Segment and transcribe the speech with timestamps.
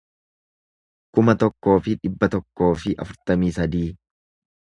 [1.17, 3.83] kuma tokkoo fi dhibba tokkoo fi afurtamii sadii